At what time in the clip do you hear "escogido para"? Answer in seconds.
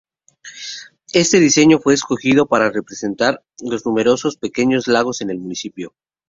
1.93-2.71